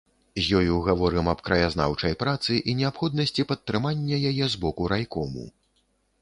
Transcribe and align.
З 0.43 0.59
ёю 0.59 0.77
гаворым 0.85 1.27
аб 1.33 1.43
краязнаўчай 1.49 2.15
працы 2.23 2.57
і 2.73 2.75
неабходнасці 2.79 3.45
падтрымання 3.53 4.21
яе 4.31 4.49
з 4.57 4.63
боку 4.65 4.91
райкому. 4.95 5.47